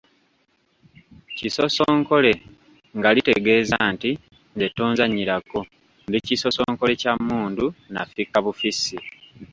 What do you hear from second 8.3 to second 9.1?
bufissi.”